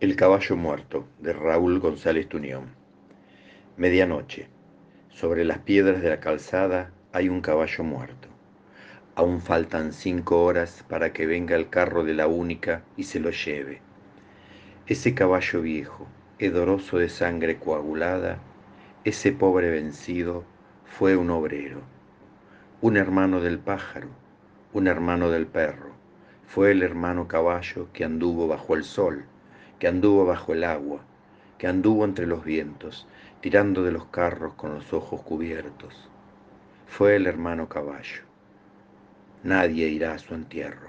El 0.00 0.14
caballo 0.14 0.54
muerto 0.54 1.08
de 1.18 1.32
Raúl 1.32 1.80
González 1.80 2.28
Tuñón. 2.28 2.66
Medianoche. 3.76 4.46
Sobre 5.08 5.44
las 5.44 5.58
piedras 5.58 6.00
de 6.00 6.08
la 6.08 6.20
calzada 6.20 6.92
hay 7.12 7.28
un 7.28 7.40
caballo 7.40 7.82
muerto. 7.82 8.28
Aún 9.16 9.40
faltan 9.40 9.92
cinco 9.92 10.44
horas 10.44 10.84
para 10.88 11.12
que 11.12 11.26
venga 11.26 11.56
el 11.56 11.68
carro 11.68 12.04
de 12.04 12.14
la 12.14 12.28
única 12.28 12.84
y 12.96 13.02
se 13.02 13.18
lo 13.18 13.30
lleve. 13.30 13.82
Ese 14.86 15.14
caballo 15.14 15.62
viejo, 15.62 16.06
hedoroso 16.38 16.98
de 16.98 17.08
sangre 17.08 17.58
coagulada, 17.58 18.38
ese 19.02 19.32
pobre 19.32 19.68
vencido, 19.68 20.44
fue 20.84 21.16
un 21.16 21.28
obrero, 21.30 21.80
un 22.80 22.98
hermano 22.98 23.40
del 23.40 23.58
pájaro, 23.58 24.10
un 24.72 24.86
hermano 24.86 25.28
del 25.28 25.48
perro, 25.48 25.90
fue 26.46 26.70
el 26.70 26.84
hermano 26.84 27.26
caballo 27.26 27.88
que 27.92 28.04
anduvo 28.04 28.46
bajo 28.46 28.76
el 28.76 28.84
sol 28.84 29.24
que 29.78 29.88
anduvo 29.88 30.24
bajo 30.24 30.52
el 30.52 30.64
agua, 30.64 31.00
que 31.58 31.66
anduvo 31.66 32.04
entre 32.04 32.26
los 32.26 32.44
vientos, 32.44 33.06
tirando 33.40 33.82
de 33.82 33.92
los 33.92 34.06
carros 34.06 34.54
con 34.54 34.74
los 34.74 34.92
ojos 34.92 35.22
cubiertos. 35.22 36.10
Fue 36.86 37.16
el 37.16 37.26
hermano 37.26 37.68
caballo. 37.68 38.22
Nadie 39.42 39.88
irá 39.88 40.14
a 40.14 40.18
su 40.18 40.34
entierro. 40.34 40.87